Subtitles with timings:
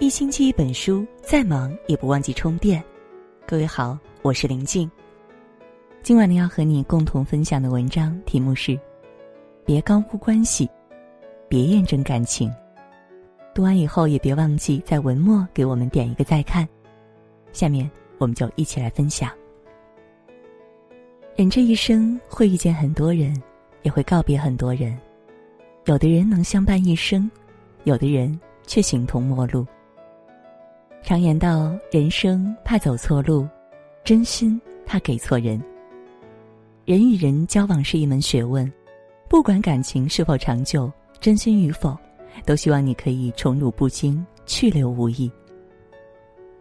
[0.00, 2.80] 一星期一本书，再忙也不忘记充电。
[3.44, 4.88] 各位好，我是林静。
[6.04, 8.78] 今晚呢，要和你共同分享的文章题目是：
[9.64, 10.70] 别高估关系，
[11.48, 12.48] 别验证感情。
[13.52, 16.66] 读完以后，也别忘记在文末给我们点一个再看。
[17.52, 19.28] 下面，我们就一起来分享。
[21.34, 23.34] 人这一生会遇见很多人，
[23.82, 24.96] 也会告别很多人。
[25.86, 27.28] 有的人能相伴一生，
[27.82, 29.66] 有的人却形同陌路。
[31.02, 33.48] 常言道：“人生怕走错路，
[34.04, 35.62] 真心怕给错人。”
[36.84, 38.70] 人与人交往是一门学问，
[39.28, 41.96] 不管感情是否长久，真心与否，
[42.44, 45.30] 都希望你可以宠辱不惊，去留无意。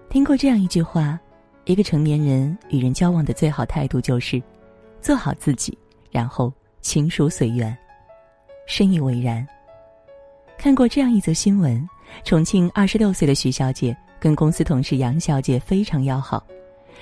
[0.10, 1.20] 听过这样一句话：
[1.66, 4.42] 一个成年人与人交往的最好态度就是
[5.02, 5.78] 做好自己，
[6.10, 7.78] 然后情疏随缘。
[8.66, 9.46] 深以为然。
[10.58, 11.86] 看过这样一则新闻：
[12.24, 13.96] 重庆二十六岁的徐小姐。
[14.20, 16.46] 跟公司同事杨小姐非常要好，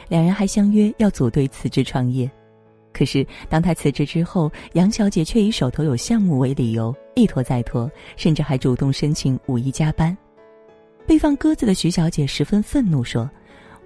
[0.08, 2.30] 两人还相约要组队辞职创业。
[2.94, 10.16] 可是当她辞职之后，杨小姐却以手头有项目为理由一拖再拖，甚至还主动申请五一加班。
[11.06, 13.30] 被放鸽子的徐小姐十分愤怒，说：“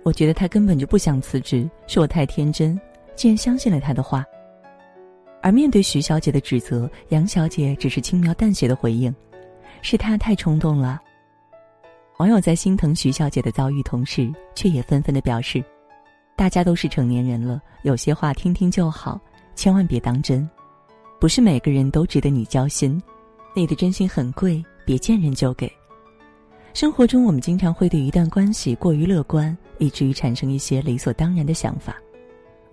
[0.04, 2.80] 我觉得他根本就不想辞职，是我太天真，
[3.16, 4.24] 竟然相信了他的话。”
[5.42, 9.14] 而面对徐小姐的指责，杨小姐只是轻描淡写的回应
[9.82, 11.02] ：“是他太冲动了。”
[12.20, 15.64] 网友在心疼徐小姐的遭遇，同时却也纷纷的表示
[16.36, 19.18] ：“大家都是成年人了，有些话听听就好，
[19.56, 20.48] 千万别当真。
[21.18, 23.02] 不是每个人都值得你交心，
[23.56, 25.72] 你的真心很贵，别见人就给。”
[26.76, 31.96] 生活中，我们经常会对一段关系过于乐观，以至于产生一些理所当然的想法。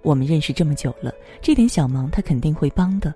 [0.02, 3.14] 我们认识这么久了，这点小忙他肯定会帮的。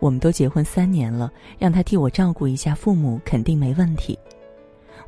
[0.00, 4.18] 我们都结婚三年了，让他替我照顾一下父母，肯定没问题。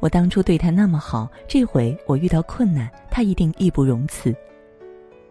[0.01, 4.35] 我当初对他那么好，这回我遇到困难，他一定义不容辞。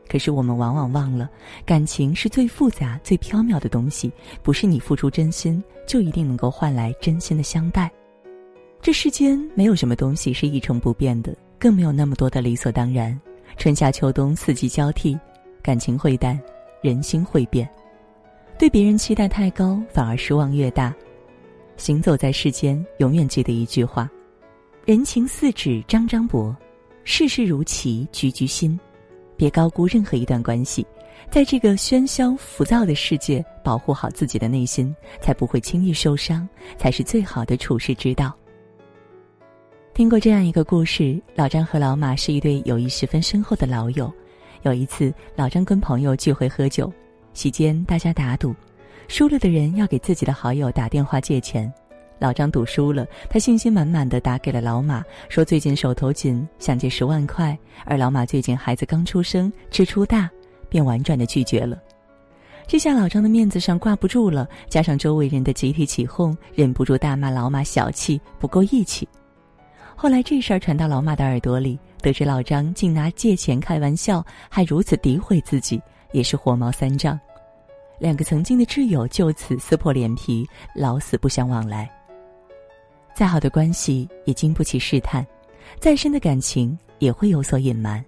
[0.09, 1.29] 可是我们往往忘了，
[1.66, 4.11] 感情是最复杂、最飘渺的东西，
[4.41, 7.91] 不是你付出真心就一定能够换来真心的相待。
[8.81, 13.19] 这世间没有什么东西是一成不变的，更没有那么多的理所当然。
[13.57, 15.17] 春夏秋冬四季交替，
[15.61, 16.39] 感情会淡，
[16.81, 17.67] 人心会变。
[18.57, 20.94] 对别人期待太高，反而失望越大。
[21.75, 24.09] 行走在世间，永远记得一句话。
[24.88, 26.56] 人情似纸张张薄，
[27.03, 28.80] 世事如棋局局新。
[29.36, 30.88] 别高估任何一段关系，
[31.30, 38.34] 在这个喧嚣浮躁的世界，保护好自己的内心，才不会轻易受伤，才是最好的处世之道。
[39.94, 44.09] 听过这样一个故事：老张和老马是一对友谊十分深厚的老友。
[44.62, 46.90] 有一次，老张跟朋友聚会喝酒，
[47.34, 48.56] 席间大家打赌，
[49.09, 51.69] 输了的人要给自己的好友打电话借钱。
[52.19, 57.57] 老张赌输了，他信心满满的打给了老马，说最近手头紧，想借十万块。
[57.85, 60.29] 而老马最近孩子刚出生，支出大，
[60.69, 61.77] 便婉转的拒绝了。
[62.66, 69.07] 这下老张的面子上挂不住了，加上周围人的集体起哄，忍不住大骂老马小气，不够义气。
[69.95, 77.19] 后来这事儿传到老马的耳朵里，得知老张竟拿借钱开玩笑，还如此诋毁自己，也是火冒三丈。
[78.00, 80.45] 两个曾经的挚友就此撕破脸皮，
[80.75, 81.89] 老死不相往来。
[83.17, 85.25] 再好的关系也经不起试探，
[85.79, 88.05] 再深的感情也会有所隐瞒。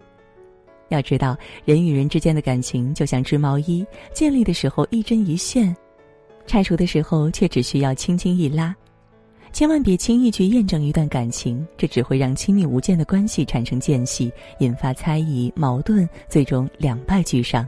[0.90, 3.84] 要知道，人与人之间的感情就像织毛衣，
[4.14, 5.76] 建立的时候一针一线，
[6.46, 8.76] 拆除的时候却只需要轻轻一拉。
[9.52, 17.68] 千万别轻易去验证一段感情，这只会让亲密无间的关系产生间隙，引发猜疑、矛盾，最终两败俱伤。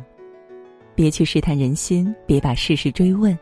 [0.94, 3.36] 别去试探人心，别把事事追问，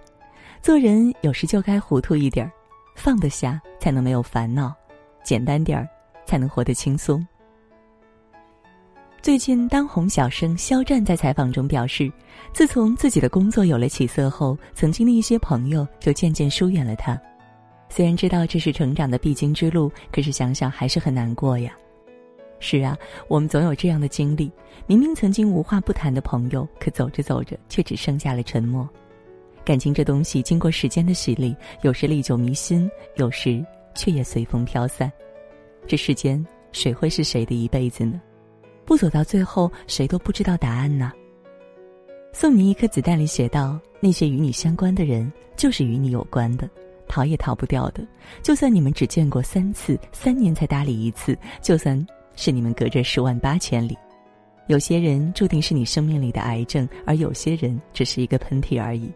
[0.62, 2.52] 做人有时就该糊涂一点儿。
[3.00, 4.74] 放得下，才能没有烦恼；
[5.24, 5.88] 简单点儿，
[6.26, 7.26] 才能活得轻松。
[9.22, 12.12] 最近，当红小生肖战在采访中表示，
[12.54, 17.20] 自从自己的工作有了起色后，曾经的一些朋友就渐渐疏远了他。
[17.88, 21.74] 虽然知道这是成长的必经之路，可是想想还是很难过呀。
[22.60, 22.98] 是啊，
[23.30, 24.52] 我们总有这样的经历：
[24.86, 28.88] 明明曾经无话不谈的朋友，可走着走着却只剩下了沉默。
[29.70, 33.64] 感情这东西，经过时间的洗礼，有时历久弥新，有时
[33.94, 35.12] 却也随风飘散。
[35.86, 38.20] 这世间谁会是谁的一辈子呢？
[38.84, 41.14] 不走到最后，谁都不知道答案呢。
[42.34, 46.68] 送你一颗子弹里写道：那些与你相关的人，就是与你有关的，
[47.08, 48.04] 逃也逃不掉的。
[48.42, 52.04] 就算你们只见过三次，三年才搭理一次，就算
[52.36, 53.96] 是你们隔着十万八千里，
[54.66, 59.08] 有些人注定是你生命里的癌症，而有些人只是一个喷嚏而已。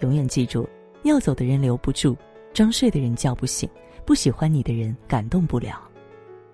[0.00, 0.68] 永远记住，
[1.02, 2.16] 要走的人留不住，
[2.52, 3.68] 装睡的人叫不醒，
[4.04, 5.80] 不喜欢你的人感动不了。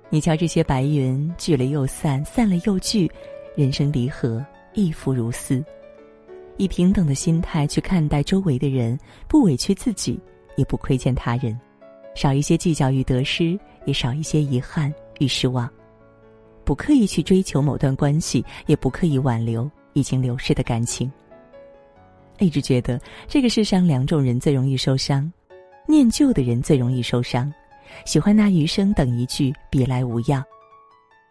[0.08, 3.10] 你瞧这些白云聚了又散，散了又聚，
[3.54, 4.44] 人生离合
[4.74, 5.64] 亦复如斯。
[6.56, 10.20] 以平等的心态去看待周围的人，不委屈自己，
[10.56, 11.58] 也不亏欠他人，
[12.14, 15.68] 少一些计较与得失，也少一些遗憾与失望。
[16.64, 21.10] 不刻意去追求某段关系，也不刻意挽留已经流逝的感情。
[22.40, 25.30] 一直觉得这个世上两种人最容易受伤：
[25.86, 27.52] 念旧的人最容易受伤，
[28.04, 30.42] 喜欢拿余生等一句别来无恙；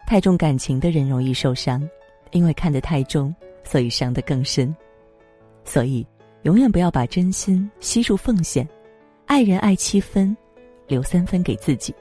[0.07, 1.87] 太重感情的人容易受伤，
[2.31, 4.73] 因为看得太重，所以伤得更深。
[5.65, 6.05] 所以，
[6.43, 8.67] 永远不要把真心悉数奉献，
[9.25, 10.35] 爱人爱七分，
[10.87, 11.93] 留三分给自己。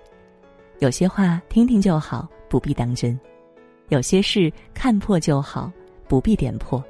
[0.81, 3.19] 有些话听听就好，不必当真；
[3.89, 5.73] 有些事看破就好，
[6.07, 6.81] 不必点破；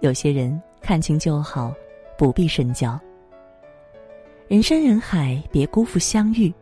[0.00, 1.72] 有些人看清就好，
[2.18, 3.00] 不必深交。
[4.48, 6.52] 人山人海，别辜负相遇；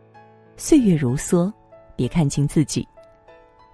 [0.55, 1.51] 岁月如梭，
[1.97, 2.87] 别看清自己。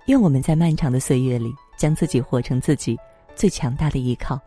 [0.07, 2.97] 愿我们在漫长的岁月里，将自己活成自己
[3.35, 4.41] 最强大的依靠。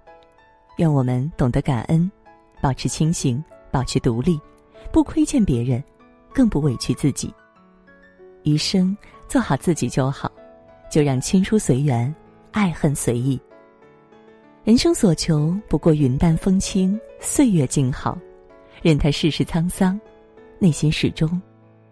[0.79, 2.11] 愿我们懂得感恩，
[2.61, 4.41] 保持清醒，保持独立，
[4.91, 5.81] 不亏欠别人，
[6.35, 7.33] 更不委屈自己。
[8.43, 8.97] 余生
[9.29, 10.29] 做好自己就好，
[10.91, 12.13] 就让亲疏随缘，
[12.51, 13.41] 爱恨随意。
[14.65, 18.17] 人生所求不过云淡风轻，岁月静好，
[18.81, 20.01] 任他世事沧桑，
[20.61, 21.29] 内心始终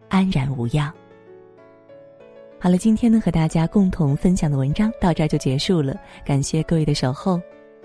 [0.08, 0.92] 安然无恙。
[2.60, 7.40] 好了，今天呢和大家共同分享的文章到这儿就结束了，感谢各位的守候。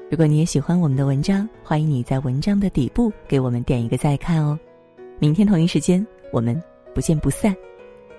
[0.07, 4.59] 如果你也喜欢我们的文章，欢迎你在文章的底部给我们点一个再看哦。
[5.17, 6.61] 明天同一时间，我们
[6.93, 7.55] 不见不散。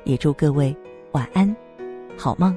[0.03, 0.77] 也祝各位
[1.13, 1.55] 晚安，
[2.17, 2.57] 好梦。